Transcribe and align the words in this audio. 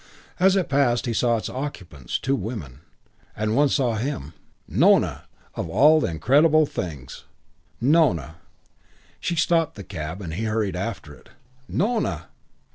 As 0.39 0.55
it 0.55 0.67
passed 0.67 1.05
he 1.05 1.13
saw 1.13 1.37
its 1.37 1.47
occupants 1.47 2.17
two 2.17 2.35
women; 2.35 2.79
and 3.37 3.55
one 3.55 3.69
saw 3.69 3.93
him 3.97 4.33
Nona! 4.67 5.25
Of 5.53 5.69
all 5.69 6.03
incredible 6.05 6.65
things, 6.65 7.25
Nona! 7.79 8.37
She 9.19 9.35
stopped 9.35 9.75
the 9.75 9.83
cab 9.83 10.19
and 10.19 10.33
he 10.33 10.45
hurried 10.45 10.75
after 10.75 11.13
it. 11.13 11.29
"Nona!" 11.67 12.29